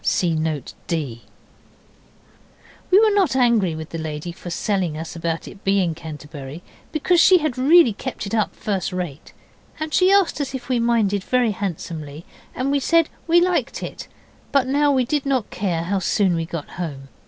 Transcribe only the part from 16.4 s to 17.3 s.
got home.